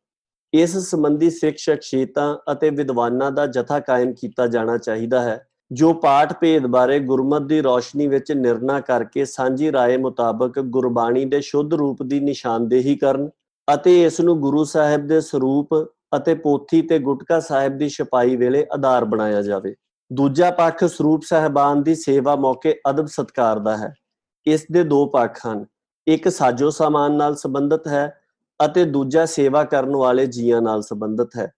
ਇਸ 0.54 0.78
ਸੰਬੰਧੀ 0.80 1.30
ਸਿੱਖ 1.30 1.57
ਸ਼ਖਸੀਅਤਾਂ 1.57 2.36
ਅਤੇ 2.51 2.69
ਵਿਦਵਾਨਾਂ 2.69 3.31
ਦਾ 3.31 3.45
ਜਥਾ 3.48 3.80
ਕਾਇਮ 3.80 4.13
ਕੀਤਾ 4.13 4.48
ਜਾਣਾ 4.48 4.78
ਚਾਹੀਦਾ 4.78 5.22
ਹੈ 5.22 5.45
ਜੋ 5.72 5.94
ਪਾਠ 5.94 6.34
ਭੇਦ 6.42 6.66
ਬਾਰੇ 6.68 7.00
ਗੁਰਮਤ 7.00 7.42
ਦੀ 7.42 7.62
ਰੋਸ਼ਨੀ 7.62 8.07
ਵਿੱਚ 8.07 8.31
ਨਿਰਣਾ 8.31 8.80
ਕਰਕੇ 8.80 9.25
ਸਾਂਝੀ 9.25 9.69
رائے 9.69 10.00
ਮੁਤਾਬਕ 10.00 10.60
ਗੁਰਬਾਣੀ 10.60 11.25
ਦੇ 11.25 11.42
ਸ਼ੁੱਧ 11.42 11.74
ਰੂਪ 11.74 12.04
ਦੀ 12.04 12.19
ਨਿਸ਼ਾਨਦੇਹੀ 12.19 12.95
ਕਰਨ 12.95 13.30
ਅਤੇ 13.68 14.04
ਇਸ 14.04 14.19
ਨੂੰ 14.22 14.40
ਗੁਰੂ 14.42 14.63
ਸਾਹਿਬ 14.63 15.07
ਦੇ 15.07 15.19
ਸਰੂਪ 15.22 15.75
ਅਤੇ 16.16 16.34
ਪੋਥੀ 16.36 16.81
ਤੇ 16.81 17.00
ਗੁਟਕਾ 17.00 17.40
ਸਾਹਿਬ 17.40 17.78
ਦੀ 17.78 17.90
ਛਪਾਈ 17.90 18.36
ਵੇਲੇ 18.36 18.66
ਆਧਾਰ 18.74 19.06
ਬਣਾਇਆ 19.06 19.42
ਜਾਵੇ 19.42 19.75
ਦੂਜਾ 20.12 20.50
ਪੱਖ 20.51 20.84
ਸਰੂਪ 20.86 21.24
ਸਹਿਬਾਨ 21.24 21.84
ਦੀ 21.84 21.95
ਸੇਵਾ 21.95 22.36
ਮੌਕੇ 22.36 22.75
ਅਦਬ 22.90 23.06
ਸਤਕਾਰ 23.07 23.60
ਦਾ 23.60 23.78
ਹੈ 23.78 23.94
ਇਸ 24.45 24.66
ਦੇ 24.72 24.84
ਦੋ 24.84 25.06
ਪੱਖ 25.06 25.40
ਹਨ 25.45 25.66
ਇੱਕ 26.08 26.28
ਸਾਜੋ 26.28 26.70
ਸਾਮਾਨ 26.70 27.12
ਨਾਲ 27.12 27.34
ਸੰਬੰਧਿਤ 27.37 27.88
ਹੈ 27.88 28.20
ਅਤੇ 28.60 28.84
ਦੂਜਾ 28.84 29.25
ਸੇਵਾ 29.26 29.62
ਕਰਨ 29.64 29.96
ਵਾਲੇ 29.96 30.26
ਜੀਆਂ 30.26 30.60
ਨਾਲ 30.62 30.82
ਸੰਬੰਧਿਤ 30.82 31.37
ਹੈ। 31.37 31.50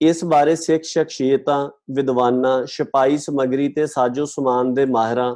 ਇਸ 0.00 0.24
ਬਾਰੇ 0.24 0.54
ਸਿੱਖ 0.56 0.82
ਸ਼ਖਸੀਅਤਾਂ, 0.84 1.68
ਵਿਦਵਾਨਾਂ 1.90 2.64
ਛਪਾਈ 2.66 3.16
ਸਮਗਰੀ 3.16 3.68
ਤੇ 3.68 3.86
ਸਾਜੋ 3.86 4.24
ਸਮਾਨ 4.24 4.72
ਦੇ 4.74 4.84
ਮਾਹਿਰਾਂ 4.86 5.34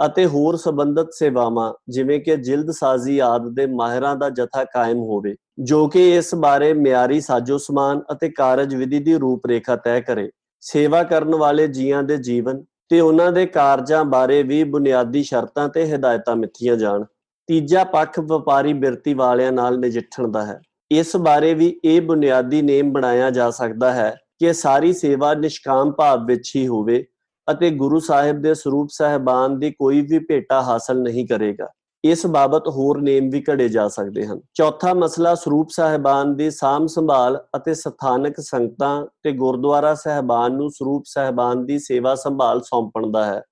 ਅਤੇ 0.00 0.26
ਹੋਰ 0.26 0.56
ਸੰਬੰਧਿਤ 0.56 1.12
ਸੇਵਾਵਾਂ, 1.12 1.72
ਜਿਵੇਂ 1.88 2.18
ਕਿ 2.20 2.36
ਜਿਲਦ 2.36 2.70
ਸਾਜ਼ੀ 2.70 3.18
ਆਦ 3.18 3.48
ਦੇ 3.54 3.66
ਮਾਹਿਰਾਂ 3.66 4.14
ਦਾ 4.16 4.28
ਜਥਾ 4.30 4.64
ਕਾਇਮ 4.64 4.98
ਹੋਵੇ, 4.98 5.34
ਜੋ 5.60 5.86
ਕਿ 5.88 6.16
ਇਸ 6.16 6.34
ਬਾਰੇ 6.34 6.72
ਮਿਆਰੀ 6.72 7.20
ਸਾਜੋ 7.20 7.58
ਸਮਾਨ 7.58 8.00
ਅਤੇ 8.12 8.28
ਕਾਰਜ 8.28 8.74
ਵਿਧੀ 8.74 8.98
ਦੀ 8.98 9.16
ਰੂਪਰੇਖਾ 9.18 9.76
ਤੈਅ 9.76 10.00
ਕਰੇ। 10.00 10.30
ਸੇਵਾ 10.62 11.02
ਕਰਨ 11.02 11.34
ਵਾਲੇ 11.34 11.66
ਜੀਆਂ 11.68 12.02
ਦੇ 12.02 12.16
ਜੀਵਨ 12.16 12.62
ਤੇ 12.88 13.00
ਉਹਨਾਂ 13.00 13.30
ਦੇ 13.32 13.46
ਕਾਰਜਾਂ 13.46 14.04
ਬਾਰੇ 14.04 14.42
ਵੀ 14.42 14.62
ਬੁਨਿਆਦੀ 14.64 15.22
ਸ਼ਰਤਾਂ 15.22 15.68
ਤੇ 15.68 15.94
ਹਦਾਇਤਾਂ 15.94 16.36
ਮਿੱਥੀਆਂ 16.36 16.76
ਜਾਣ। 16.76 17.04
ਤੀਜਾ 17.48 17.84
ਪੱਖ 17.84 18.18
ਵਪਾਰੀ 18.20 18.72
ਬਿਰਤੀ 18.72 19.14
ਵਾਲਿਆਂ 19.14 19.52
ਨਾਲ 19.52 19.78
ਨਜਿੱਠਣ 19.78 20.28
ਦਾ 20.28 20.44
ਹੈ। 20.46 20.60
ਇਸ 20.90 21.16
ਬਾਰੇ 21.16 21.54
ਵੀ 21.54 21.80
ਇਹ 21.84 22.00
ਬੁਨਿਆਦੀ 22.02 22.62
ਨੇਮ 22.62 22.92
ਬਣਾਇਆ 22.92 23.30
ਜਾ 23.30 23.50
ਸਕਦਾ 23.50 23.92
ਹੈ 23.92 24.16
ਕਿ 24.38 24.52
ਸਾਰੀ 24.52 24.92
ਸੇਵਾ 24.92 25.34
ਨਿਸ਼ਕਾਮ 25.34 25.92
ਭਾਵ 25.92 26.24
ਵਿੱਚ 26.26 26.52
ਹੀ 26.56 26.68
ਹੋਵੇ 26.68 27.04
ਅਤੇ 27.48 27.70
ਗੁਰੂ 27.70 27.98
ਸਾਹਿਬ 27.98 28.40
ਦੇ 28.42 28.54
ਸਰੂਪ 28.54 28.88
ਸਹਿਬਾਨ 28.90 29.58
ਦੀ 29.58 29.70
ਕੋਈ 29.70 30.00
ਵੀ 30.00 30.18
ਭੇਟਾ 30.18 30.62
ਹਾਸਲ 30.62 31.02
ਨਹੀਂ 31.02 31.26
ਕਰੇਗਾ। 31.26 31.68
ਇਸ 32.04 32.26
ਬਾਬਤ 32.26 32.68
ਹੋਰ 32.68 33.00
ਨੇਮ 33.00 33.30
ਵੀ 33.30 33.42
ਘੜੇ 33.50 33.68
ਜਾ 33.68 33.88
ਸਕਦੇ 33.88 34.26
ਹਨ। 34.26 34.40
ਚੌਥਾ 34.54 34.94
ਮਸਲਾ 34.94 35.34
ਸਰੂਪ 35.34 35.68
ਸਹਿਬਾਨ 35.70 36.36
ਦੀ 36.36 36.50
ਸਾਮ 36.50 36.86
ਸੰਭਾਲ 36.86 37.44
ਅਤੇ 37.56 37.74
ਸਥਾਨਕ 37.74 38.40
ਸੰਗਤਾਂ 38.40 39.06
ਤੇ 39.22 39.32
ਗੁਰਦੁਆਰਾ 39.32 39.94
ਸਹਿਬਾਨ 39.94 40.52
ਨੂੰ 40.52 40.70
ਸਰੂਪ 40.70 41.02
ਸਹਿਬਾਨ 41.06 41.66
ਦੀ 41.66 41.78
ਸੇਵਾ 41.78 42.14
ਸੰਭਾਲ 42.14 42.60
ਸੌਂਪਣ 42.60 43.10
ਦਾ 43.10 43.24
ਹੈ। 43.24 43.42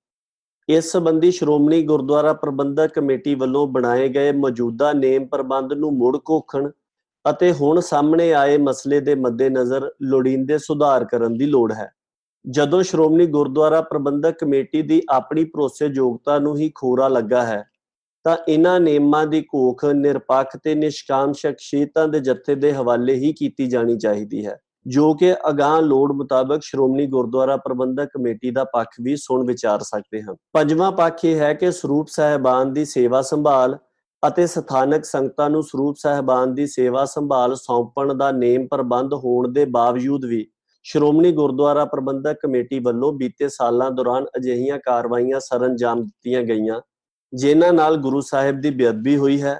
ਇਸ 0.69 0.91
ਸੰਬੰਧੀ 0.91 1.29
ਸ਼੍ਰੋਮਣੀ 1.31 1.81
ਗੁਰਦੁਆਰਾ 1.83 2.31
ਪ੍ਰਬੰਧਕ 2.33 2.93
ਕਮੇਟੀ 2.93 3.33
ਵੱਲੋਂ 3.35 3.65
ਬਣਾਏ 3.67 4.07
ਗਏ 4.09 4.31
ਮੌਜੂਦਾ 4.31 4.91
ਨੇਮ 4.93 5.25
ਪ੍ਰਬੰਧ 5.27 5.73
ਨੂੰ 5.73 5.91
ਮੁੜ 5.93 6.17
ਕੋਖਣ 6.17 6.69
ਅਤੇ 7.25 7.51
ਹੁਣ 7.51 7.79
ਸਾਹਮਣੇ 7.79 8.31
ਆਏ 8.33 8.57
ਮਸਲੇ 8.57 8.99
ਦੇ 8.99 9.15
ਮੱਦੇਨਜ਼ਰ 9.15 9.89
ਲੋੜੀਂਦੇ 10.01 10.57
ਸੁਧਾਰ 10.57 11.05
ਕਰਨ 11.05 11.37
ਦੀ 11.37 11.45
ਲੋੜ 11.45 11.71
ਹੈ। 11.73 11.89
ਜਦੋਂ 12.45 12.83
ਸ਼੍ਰੋਮਣੀ 12.83 13.25
ਗੁਰਦੁਆਰਾ 13.27 13.81
ਪ੍ਰਬੰਧਕ 13.81 14.37
ਕਮੇਟੀ 14.39 14.81
ਦੀ 14.81 15.01
ਆਪਣੀ 15.09 15.45
ਭਰੋਸੇਯੋਗਤਾ 15.45 16.37
ਨੂੰ 16.39 16.57
ਹੀ 16.57 16.71
ਖੋਰਾ 16.75 17.07
ਲੱਗਾ 17.07 17.43
ਹੈ, 17.45 17.63
ਤਾਂ 18.25 18.37
ਇਹਨਾਂ 18.47 18.79
ਨੇਮਾਂ 18.79 19.25
ਦੀ 19.27 19.41
ਕੋਖ 19.41 19.85
ਨਿਰਪੱਖ 19.85 20.57
ਤੇ 20.63 20.75
ਨਿਸ਼ਕਾਮ 20.75 21.33
ਸ਼ਖਸੀਅਤਾਂ 21.33 22.07
ਦੇ 22.07 22.19
ਜੱਥੇ 22.19 22.55
ਦੇ 22.55 22.73
ਹਵਾਲੇ 22.73 23.15
ਹੀ 23.15 23.33
ਕੀਤੀ 23.33 23.67
ਜਾਣੀ 23.67 23.97
ਚਾਹੀਦੀ 23.97 24.45
ਹੈ। 24.45 24.59
ਜੋ 24.89 25.13
ਕਿ 25.13 25.33
ਅਗਾਹ 25.49 25.81
ਲੋੜ 25.81 26.11
ਮੁਤਾਬਕ 26.11 26.61
ਸ਼੍ਰੋਮਣੀ 26.63 27.05
ਗੁਰਦੁਆਰਾ 27.07 27.57
ਪ੍ਰਬੰਧਕ 27.57 28.09
ਕਮੇਟੀ 28.13 28.51
ਦਾ 28.51 28.63
ਪੱਖ 28.63 28.93
ਵੀ 29.01 29.15
ਸੁਣ 29.15 29.45
ਵਿਚਾਰ 29.45 29.79
ਸਕਦੇ 29.79 30.21
ਹਨ 30.21 30.35
ਪੰਜਵਾਂ 30.53 30.91
ਪੱਖ 30.91 31.25
ਇਹ 31.25 31.39
ਹੈ 31.39 31.53
ਕਿ 31.53 31.71
ਸਰੂਪ 31.71 32.07
ਸਹਿਬਾਨ 32.07 32.73
ਦੀ 32.73 32.85
ਸੇਵਾ 32.85 33.21
ਸੰਭਾਲ 33.21 33.77
ਅਤੇ 34.23 34.47
ਸਥਾਨਕ 34.47 35.05
ਸੰਗਤਾਂ 35.05 35.49
ਨੂੰ 35.49 35.63
ਸਰੂਪ 35.63 35.97
ਸਹਿਬਾਨ 35.97 36.53
ਦੀ 36.53 36.65
ਸੇਵਾ 36.67 37.05
ਸੰਭਾਲ 37.05 37.55
ਸੌਂਪਣ 37.55 38.13
ਦਾ 38.13 38.31
ਨੇਮ 38.31 38.67
ਪ੍ਰਬੰਧ 38.67 39.13
ਹੋਣ 39.13 39.51
ਦੇ 39.51 39.65
ਬਾਵਜੂਦ 39.65 40.25
ਵੀ 40.25 40.45
ਸ਼੍ਰੋਮਣੀ 40.85 41.31
ਗੁਰਦੁਆਰਾ 41.31 41.85
ਪ੍ਰਬੰਧਕ 41.85 42.37
ਕਮੇਟੀ 42.41 42.79
ਵੱਲੋਂ 42.79 43.11
ਬੀਤੇ 43.13 43.47
ਸਾਲਾਂ 43.49 43.91
ਦੌਰਾਨ 43.91 44.25
ਅਜਿਹੀਆਂ 44.37 44.79
ਕਾਰਵਾਈਆਂ 44.79 45.39
ਸਰੰਜਾਮ 45.39 46.03
ਦਿੱਤੀਆਂ 46.03 46.43
ਗਈਆਂ, 46.43 46.81
ਜਿਨ੍ਹਾਂ 47.33 47.73
ਨਾਲ 47.73 47.97
ਗੁਰੂ 47.97 48.21
ਸਾਹਿਬ 48.21 48.61
ਦੀ 48.61 48.69
ਬੇਅਦਬੀ 48.69 49.17
ਹੋਈ 49.17 49.41
ਹੈ 49.41 49.59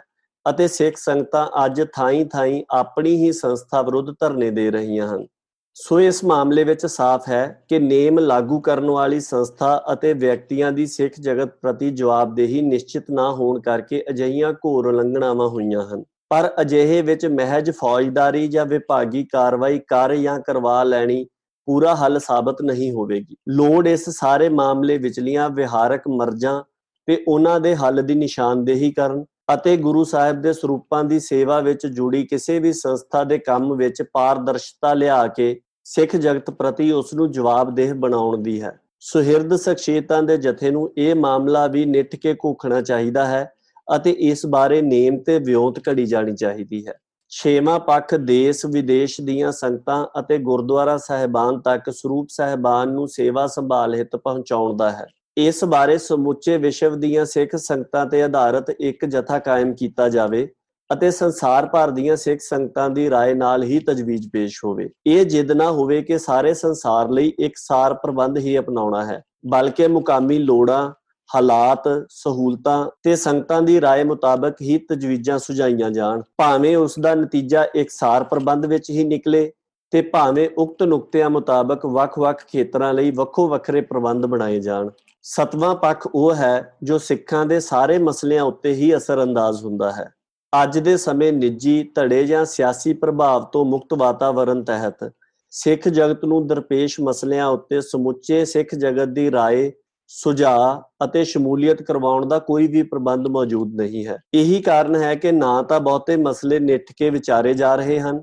ਅਤੇ 0.49 0.67
ਸਿੱਖ 0.67 0.97
ਸੰਗਤਾਂ 0.97 1.65
ਅੱਜ 1.65 1.81
ਥਾਈਂ-ਥਾਈਂ 1.93 2.63
ਆਪਣੀ 2.71 3.15
ਹੀ 3.15 3.31
ਸੰਸਥਾ 3.31 3.81
ਵਿਰੁੱਧ 3.81 4.11
ਧਰਨੇ 4.19 4.51
ਦੇ 4.51 4.71
ਰਹੀਆਂ 4.71 5.07
ਹਨ। 5.07 5.25
ਸੋ 5.73 5.99
ਇਸ 5.99 6.23
ਮਾਮਲੇ 6.23 6.63
ਵਿੱਚ 6.63 6.85
ਸਾਫ਼ 6.85 7.29
ਹੈ 7.29 7.65
ਕਿ 7.69 7.79
ਨੇਮ 7.79 8.19
ਲਾਗੂ 8.19 8.59
ਕਰਨ 8.59 8.89
ਵਾਲੀ 8.89 9.19
ਸੰਸਥਾ 9.19 9.83
ਅਤੇ 9.93 10.13
ਵਿਅਕਤੀਆਂ 10.13 10.71
ਦੀ 10.71 10.85
ਸਿੱਖ 10.85 11.13
ਜਗਤ 11.19 11.49
ਪ੍ਰਤੀ 11.61 11.89
ਜਵਾਬਦੇਹੀ 11.89 12.61
ਨਿਸ਼ਚਿਤ 12.61 13.03
ਨਾ 13.11 13.31
ਹੋਣ 13.31 13.59
ਕਰਕੇ 13.59 14.03
ਅਜਿਹੀਆਂ 14.09 14.53
ਘੋਰ 14.53 14.85
ਉਲੰਘਣਾਵਾਂ 14.85 15.47
ਹੋਈਆਂ 15.47 15.81
ਹਨ। 15.81 16.03
ਪਰ 16.29 16.53
ਅਜਿਹੇ 16.61 17.01
ਵਿੱਚ 17.01 17.25
ਮਹਿਜ 17.25 17.71
ਫੌਜਦਾਰੀ 17.71 18.47
ਜਾਂ 18.47 18.65
ਵਿਭਾਗੀ 18.65 19.23
ਕਾਰਵਾਈ 19.23 19.79
ਕਰ 19.79 20.15
ਜਾਂ 20.15 20.39
ਕਰਵਾ 20.39 20.83
ਲੈਣੀ 20.83 21.25
ਪੂਰਾ 21.67 21.95
ਹੱਲ 21.95 22.19
ਸਾਬਤ 22.19 22.61
ਨਹੀਂ 22.61 22.91
ਹੋਵੇਗੀ। 22.91 23.35
ਲੋੜ 23.49 23.87
ਇਸ 23.87 24.09
ਸਾਰੇ 24.09 24.49
ਮਾਮਲੇ 24.49 24.97
ਵਿਚਲੀਆਂ 24.97 25.49
ਵਿਹਾਰਕ 25.49 26.01
ਮਰਜ਼ਾਂ 26.07 26.63
ਤੇ 27.07 27.23
ਉਹਨਾਂ 27.27 27.59
ਦੇ 27.59 27.75
ਹੱਲ 27.75 28.03
ਦੀ 28.03 28.15
ਨਿਸ਼ਾਨਦੇਹੀ 28.15 28.91
ਕਰਨ 28.91 29.25
ਅਤੇ 29.53 29.77
ਗੁਰੂ 29.77 30.03
ਸਾਹਿਬ 30.03 30.41
ਦੇ 30.41 30.53
ਸਰੂਪਾਂ 30.53 31.03
ਦੀ 31.03 31.19
ਸੇਵਾ 31.19 31.59
ਵਿੱਚ 31.59 31.87
ਜੁੜੀ 31.87 32.25
ਕਿਸੇ 32.25 32.59
ਵੀ 32.59 32.73
ਸੰਸਥਾ 32.73 33.23
ਦੇ 33.23 33.37
ਕੰਮ 33.37 33.75
ਵਿੱਚ 33.75 34.01
ਪਾਰਦਰਸ਼ਤਾ 34.01 34.93
ਲਿਆ 34.93 35.27
ਕੇ 35.27 35.61
ਸਿੱਖ 35.83 36.15
ਜਗਤ 36.15 36.49
ਪ੍ਰਤੀ 36.49 36.91
ਉਸ 36.91 37.13
ਨੂੰ 37.13 37.31
ਜਵਾਬਦੇਹ 37.31 37.93
ਬਣਾਉਣ 37.93 38.37
ਦੀ 38.37 38.61
ਹੈ। 38.61 38.79
ਸੁਹਿਰਦ 38.99 39.55
ਸ਼ਖਸੀਅਤਾਂ 39.55 40.23
ਦੇ 40.23 40.37
ਜਥੇ 40.37 40.71
ਨੂੰ 40.71 40.91
ਇਹ 40.97 41.15
ਮਾਮਲਾ 41.15 41.67
ਵੀ 41.67 41.85
ਨਿੱਠ 41.85 42.15
ਕੇ 42.15 42.33
ਘੋਖਣਾ 42.33 42.81
ਚਾਹੀਦਾ 42.81 43.25
ਹੈ 43.25 43.53
ਅਤੇ 43.95 44.11
ਇਸ 44.11 44.45
ਬਾਰੇ 44.45 44.81
ਨੇਮ 44.81 45.17
ਤੇ 45.17 45.39
ਵਿਉਂਤ 45.39 45.79
ਘੜੀ 45.89 46.05
ਜਾਣੀ 46.05 46.35
ਚਾਹੀਦੀ 46.35 46.87
ਹੈ। 46.87 46.93
ਛੇਵਾਂ 47.29 47.79
ਪੱਖ 47.79 48.15
ਦੇਸ਼ 48.15 48.65
ਵਿਦੇਸ਼ 48.65 49.21
ਦੀਆਂ 49.21 49.51
ਸੰਗਤਾਂ 49.51 50.19
ਅਤੇ 50.19 50.37
ਗੁਰਦੁਆਰਾ 50.37 50.97
ਸਾਹਿਬਾਨ 50.97 51.59
ਤੱਕ 51.59 51.89
ਸਰੂਪ 51.89 52.27
ਸਾਹਿਬਾਨ 52.29 52.89
ਨੂੰ 52.89 53.07
ਸੇਵਾ 53.07 53.47
ਸੰਭਾਲ 53.47 53.95
ਹਿੱਤ 53.95 54.15
ਪਹੁੰਚਾਉਣ 54.15 54.77
ਦਾ 54.77 54.91
ਹੈ। 54.91 55.05
ਇਸ 55.38 55.64
ਬਾਰੇ 55.64 55.96
ਸਮੁੱਚੇ 55.98 56.56
ਵਿਸ਼ਵ 56.56 56.94
ਦੀਆਂ 56.96 57.24
ਸਿੱਖ 57.24 57.56
ਸੰਗਤਾਂ 57.56 58.04
ਤੇ 58.06 58.22
ਆਧਾਰਿਤ 58.22 58.70
ਇੱਕ 58.70 59.04
ਜਥਾ 59.04 59.38
ਕਾਇਮ 59.38 59.72
ਕੀਤਾ 59.74 60.08
ਜਾਵੇ 60.08 60.48
ਅਤੇ 60.90 61.10
ਸੰਸਾਰ 61.10 61.66
ਭਰ 61.66 61.90
ਦੀਆਂ 61.90 62.16
ਸਿੱਖ 62.16 62.40
ਸੰਗਤਾਂ 62.40 62.88
ਦੀ 62.90 63.08
رائے 63.08 63.36
ਨਾਲ 63.36 63.62
ਹੀ 63.62 63.78
ਤਜਵੀਜ਼ 63.78 64.28
ਪੇਸ਼ 64.32 64.64
ਹੋਵੇ 64.64 64.88
ਇਹ 65.06 65.24
ਜਿੱਦ 65.24 65.52
ਨਾ 65.52 65.70
ਹੋਵੇ 65.70 66.00
ਕਿ 66.02 66.18
ਸਾਰੇ 66.18 66.52
ਸੰਸਾਰ 66.54 67.10
ਲਈ 67.10 67.32
ਇੱਕ 67.38 67.56
ਸਾਰ 67.56 67.94
ਪ੍ਰਬੰਧ 67.94 68.38
ਹੀ 68.38 68.58
ਅਪਣਾਉਣਾ 68.58 69.04
ਹੈ 69.04 69.22
ਬਲਕਿ 69.46 69.88
ਮੁਕਾਮੀ 69.88 70.38
ਲੋੜਾਂ 70.38 70.92
ਹਾਲਾਤ 71.30 71.88
ਸਹੂਲਤਾਂ 72.10 72.86
ਤੇ 73.04 73.16
ਸੰਗਤਾਂ 73.16 73.60
ਦੀ 73.62 73.78
رائے 73.78 74.04
ਮੁਤਾਬਕ 74.06 74.60
ਹੀ 74.60 74.78
ਤਜਵੀਜ਼ਾਂ 74.88 75.38
ਸੁਝਾਈਆਂ 75.38 75.90
ਜਾਣ 75.90 76.22
ਭਾਵੇਂ 76.38 76.76
ਉਸ 76.76 76.98
ਦਾ 76.98 77.14
ਨਤੀਜਾ 77.14 77.66
ਇੱਕ 77.74 77.90
ਸਾਰ 77.90 78.24
ਪ੍ਰਬੰਧ 78.24 78.66
ਵਿੱਚ 78.66 78.90
ਹੀ 78.90 79.04
ਨਿਕਲੇ 79.04 79.50
ਤੇ 79.92 80.02
ਭਾਵੇਂ 80.02 80.48
ਉਕਤ 80.58 80.82
ਨੁਕਤਿਆਂ 80.82 81.30
ਮੁਤਾਬਕ 81.30 81.86
ਵੱਖ-ਵੱਖ 81.86 82.44
ਖੇਤਰਾਂ 82.46 82.92
ਲਈ 82.94 83.10
ਵੱਖੋ 83.10 83.48
ਵੱਖਰੇ 83.48 83.80
ਪ੍ਰਬੰਧ 83.80 84.26
ਬਣਾਏ 84.26 84.58
ਜਾਣ 84.60 84.88
ਸਤਵਾਂ 85.24 85.74
ਪੱਖ 85.74 86.06
ਉਹ 86.06 86.34
ਹੈ 86.34 86.76
ਜੋ 86.82 86.98
ਸਿੱਖਾਂ 86.98 87.44
ਦੇ 87.46 87.60
ਸਾਰੇ 87.60 87.98
ਮਸਲਿਆਂ 87.98 88.44
ਉੱਤੇ 88.44 88.72
ਹੀ 88.72 88.94
ਅਸਰਅੰਦਾਜ਼ 88.96 89.64
ਹੁੰਦਾ 89.64 89.90
ਹੈ 89.92 90.10
ਅੱਜ 90.52 90.78
ਦੇ 90.78 90.96
ਸਮੇਂ 90.96 91.32
ਨਿੱਜੀ 91.32 91.82
ਧੜੇ 91.96 92.24
ਜਾਂ 92.24 92.44
ਸਿਆਸੀ 92.44 92.92
ਪ੍ਰਭਾਵ 92.94 93.44
ਤੋਂ 93.52 93.64
ਮੁਕਤ 93.64 93.94
ਵਾਤਾਵਰਣ 93.94 94.62
ਤਹਿਤ 94.62 95.10
ਸਿੱਖ 95.52 95.88
ਜਗਤ 95.88 96.24
ਨੂੰ 96.24 96.46
ਦਰਪੇਸ਼ 96.46 97.00
ਮਸਲਿਆਂ 97.00 97.46
ਉੱਤੇ 97.46 97.80
ਸਮੁੱਚੇ 97.80 98.44
ਸਿੱਖ 98.44 98.74
ਜਗਤ 98.74 99.08
ਦੀ 99.08 99.30
رائے 99.30 99.72
ਸੁਝਾਅ 100.10 101.04
ਅਤੇ 101.04 101.24
ਸ਼ਮੂਲੀਅਤ 101.24 101.82
ਕਰਵਾਉਣ 101.82 102.26
ਦਾ 102.26 102.38
ਕੋਈ 102.38 102.66
ਵੀ 102.66 102.82
ਪ੍ਰਬੰਧ 102.82 103.28
ਮੌਜੂਦ 103.28 103.74
ਨਹੀਂ 103.74 104.06
ਹੈ 104.06 104.18
ਇਹੀ 104.34 104.60
ਕਾਰਨ 104.60 104.96
ਹੈ 104.96 105.14
ਕਿ 105.14 105.32
ਨਾ 105.32 105.60
ਤਾਂ 105.62 105.80
ਬਹੁਤੇ 105.80 106.16
ਮਸਲੇ 106.16 106.58
ਨਿੱਠ 106.60 106.92
ਕੇ 106.92 107.10
ਵਿਚਾਰੇ 107.10 107.54
ਜਾ 107.54 107.74
ਰਹੇ 107.74 107.98
ਹਨ 108.00 108.22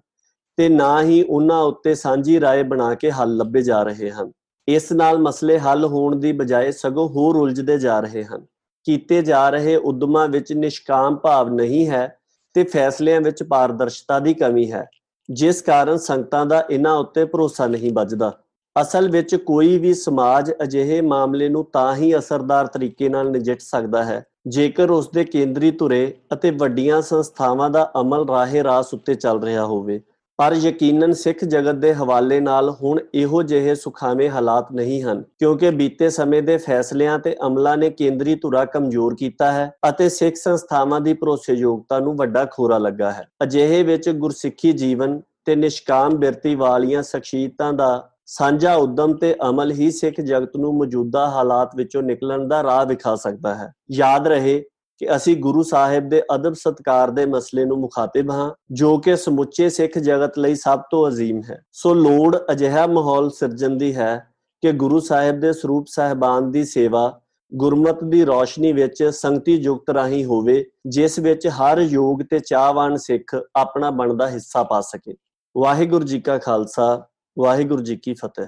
ਤੇ 0.58 0.70
ਨਾ 0.70 1.02
ਹੀ 1.02 1.22
ਉਹਨਾਂ 1.22 1.62
ਉੱਤੇ 1.64 1.96
ਸਾਂਝੀ 1.96 2.40
رائے 2.40 2.64
ਬਣਾ 2.64 2.94
ਕੇ 2.96 3.12
ਹੱਲ 3.12 3.36
ਲੱਭੇ 3.38 3.62
ਜਾ 3.62 3.82
ਰਹੇ 3.84 4.12
ਹਨ 4.12 4.32
ਇਸ 4.69 4.93
ਨਾਲ 4.93 5.19
ਮਸਲੇ 5.19 5.59
ਹੱਲ 5.59 5.85
ਹੋਣ 5.85 6.17
ਦੀ 6.17 6.33
ਬਜਾਏ 6.33 6.71
ਸਗੋਂ 6.73 7.09
ਹੋਰ 7.09 7.37
ਉਲਝਦੇ 7.37 7.79
ਜਾ 7.79 7.99
ਰਹੇ 8.01 8.25
ਹਨ। 8.25 8.45
ਕੀਤੇ 8.87 9.21
ਜਾ 9.23 9.49
ਰਹੇ 9.51 9.77
ਉਦਮਾਂ 9.77 10.29
ਵਿੱਚ 10.29 10.53
ਨਿਸ਼ਕਾਮ 10.53 11.17
ਭਾਵ 11.17 11.53
ਨਹੀਂ 11.55 11.89
ਹੈ 11.89 12.07
ਤੇ 12.55 12.65
ਫੈਸਲਿਆਂ 12.65 13.21
ਵਿੱਚ 13.21 13.43
ਪਾਰਦਰਸ਼ਤਾ 13.43 14.19
ਦੀ 14.19 14.35
ਕਮੀ 14.35 14.71
ਹੈ, 14.73 14.87
ਜਿਸ 15.29 15.63
ਕਾਰਨ 15.63 15.97
ਸੰਗਤਾਂ 15.99 16.45
ਦਾ 16.47 16.65
ਇਹਨਾਂ 16.71 16.95
ਉੱਤੇ 16.97 17.25
ਭਰੋਸਾ 17.25 17.67
ਨਹੀਂ 17.67 17.93
ਵੱਜਦਾ। 17.93 18.33
ਅਸਲ 18.77 19.09
ਵਿੱਚ 19.11 19.35
ਕੋਈ 19.37 19.79
ਵੀ 19.79 19.93
ਸਮਾਜ 19.95 20.51
ਅਜਿਹੇ 20.63 21.01
ਮਾਮਲੇ 21.01 21.49
ਨੂੰ 21.49 21.65
ਤਾਂ 21.73 21.95
ਹੀ 21.97 22.17
ਅਸਰਦਾਰ 22.19 22.67
ਤਰੀਕੇ 22.67 23.09
ਨਾਲ 23.09 23.31
ਨਜਿੱਠ 23.31 23.61
ਸਕਦਾ 23.61 24.03
ਹੈ, 24.05 24.23
ਜੇਕਰ 24.47 24.91
ਉਸ 24.91 25.09
ਦੇ 25.11 25.25
ਕੇਂਦਰੀ 25.25 25.71
ਧੁਰੇ 25.71 26.15
ਅਤੇ 26.33 26.51
ਵੱਡੀਆਂ 26.51 27.01
ਸੰਸਥਾਵਾਂ 27.03 27.71
ਦਾ 27.71 27.91
ਅਮਲ 28.01 28.29
ਰਾਹੇ 28.29 28.63
ਰਾਸ 28.65 28.93
ਉੱਤੇ 28.95 29.15
ਚੱਲ 29.15 29.43
ਰਿਹਾ 29.43 29.65
ਹੋਵੇ। 29.65 30.01
ਪਰ 30.39 30.55
ਯਕੀਨਨ 30.55 31.13
ਸਿੱਖ 31.13 31.45
ਜਗਤ 31.45 31.75
ਦੇ 31.75 31.93
ਹਵਾਲੇ 31.95 32.39
ਨਾਲ 32.41 32.71
ਹੁਣ 32.73 32.99
ਇਹੋ 33.15 33.43
ਜਿਹੇ 33.43 33.75
ਸੁਖਾਵੇਂ 33.75 34.29
ਹਾਲਾਤ 34.31 34.73
ਨਹੀਂ 34.73 35.03
ਹਨ, 35.03 35.23
ਕਿਉਂਕਿ 35.39 35.71
ਬੀਤੇ 35.71 36.11
ਸਮੇਂ 36.11 36.43
ਦੇ 36.43 36.57
ਫੈਸਲਿਆਂ 36.57 37.19
ਤੇ 37.19 37.35
ਅਮਲਾਂ 37.47 37.77
ਨੇ 37.77 37.91
ਕੇਂਦਰੀ 37.91 38.35
ਧੁਰਾ 38.35 38.65
ਕਮਜ਼ੋਰ 38.65 39.15
ਕੀਤਾ 39.15 39.51
ਹੈ 39.53 39.71
ਅਤੇ 39.89 40.09
ਸਿੱਖ 40.09 40.37
ਸੰਸਥਾਵਾਂ 40.37 41.01
ਦੀ 41.01 41.15
ਭਰੋਸੇਯੋਗਤਾ 41.15 41.99
ਨੂੰ 41.99 42.17
ਵੱਡਾ 42.17 42.45
ਖੋਰਾ 42.45 42.79
ਲੱਗਾ 42.79 43.13
ਹੈ। 43.13 43.27
ਅਜਿਹੇ 43.43 43.83
ਵਿੱਚ 43.83 44.11
ਗੁਰਸਿੱਖੀ 44.11 44.73
ਜੀਵਨ 44.73 45.21
ਤੇ 45.45 45.57
ਨਿਸ਼ਕਾਮ 45.57 46.17
ਬਿਰਤੀ 46.17 46.55
ਵਾਲੀਆਂ 46.55 47.03
ਸ਼ਖਸੀਅਤਾਂ 47.03 47.73
ਦਾ 47.73 48.09
ਸਾਂਝਾ 48.29 48.75
ਉਦਮ 48.75 49.13
ਤੇ 49.17 49.35
ਅਮਲ 49.49 49.73
ਹੀ 49.73 49.91
ਸਿੱਖ 49.91 50.21
ਜਗਤ 50.21 50.57
ਨੂੰ 50.57 50.75
ਮੌਜੂਦਾ 50.75 51.27
ਹਾਲਾਤ 51.31 51.77
ਵਿੱਚੋਂ 51.77 52.03
ਨਿਕਲਣ 52.03 52.49
ਦਾ 52.49 52.63
ਰਾਹ 52.63 52.85
ਵਿਖਾ 52.87 53.15
ਸਕਦਾ 53.17 53.55
ਹੈ। 53.55 53.73
ਯਾਦ 53.93 54.27
ਰਹੇ 54.29 54.63
ਕਿ 54.99 55.17
ਅਸੀਂ 55.17 55.37
ਗੁਰੂ 55.37 55.63
ਸਾਹਿਬ 55.63 56.09
ਦੇ 56.09 56.23
ਅਦਬ 56.35 56.53
ਸਤਕਾਰ 56.53 57.11
ਦੇ 57.11 57.27
ਮਸਲੇ 57.27 57.65
ਨੂੰ 57.65 57.79
ਮੁਖਾਤਿਬ 57.79 58.31
ਹਾਂ, 58.31 58.51
ਜੋ 58.71 58.99
ਕਿ 58.99 59.17
ਸਮੁੱਚੇ 59.17 59.69
ਸਿੱਖ 59.69 59.99
ਜਗਤ 59.99 60.39
ਲਈ 60.39 60.55
ਸਭ 60.55 60.81
ਤੋਂ 60.91 61.09
ਅਜ਼ੀਮ 61.09 61.41
ਹੈ। 61.51 61.63
ਸੋ 61.73 61.95
ਲੋੜ 61.95 62.37
ਅਜਿਹਾ 62.53 62.87
ਮਾਹੌਲ 62.87 63.31
ਸਿਰਜਣ 63.31 63.71
ਦੀ 63.71 63.97
ਹੈ 63.97 64.27
ਕਿ 64.63 64.73
ਗੁਰੂ 64.73 65.01
ਸਾਹਿਬ 65.01 65.41
ਦੇ 65.41 65.53
ਸਰੂਪ 65.53 65.87
ਸਾਹਿਬਾਨ 65.89 66.51
ਦੀ 66.51 66.65
ਸੇਵਾ 66.65 67.21
ਗੁਰਮਤ 67.55 68.05
ਦੀ 68.05 68.25
ਰੌਸ਼ਨੀ 68.27 68.73
ਵਿੱਚ 68.73 69.05
ਸੰਗਤੀ 69.05 69.55
ਯੁਕਤ 69.55 69.91
ਰਾਹੀਂ 69.91 70.25
ਹੋਵੇ, 70.25 70.67
ਜਿਸ 70.87 71.19
ਵਿੱਚ 71.19 71.47
ਹਰ 71.47 71.79
ਯੋਗ 71.79 72.23
ਤੇ 72.31 72.39
ਚਾਹਵਾਨ 72.39 72.97
ਸਿੱਖ 72.97 73.43
ਆਪਣਾ 73.57 73.91
ਬਣਦਾ 73.91 74.29
ਹਿੱਸਾ 74.29 74.63
ਪਾ 74.63 74.81
ਸਕੇ। 74.81 75.15
ਵਾਹਿਗੁਰੂ 75.57 76.05
ਜੀ 76.05 76.21
ਕਾ 76.21 76.39
ਖਾਲਸਾ, 76.39 77.07
ਵਾਹਿਗੁਰੂ 77.39 77.83
ਜੀ 77.83 77.97
ਕੀ 77.97 78.15
ਫਤਿਹ। 78.15 78.47